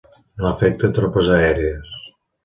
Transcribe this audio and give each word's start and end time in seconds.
No 0.43 0.47
afecta 0.51 0.89
tropes 0.99 1.29
aèries. 1.35 1.93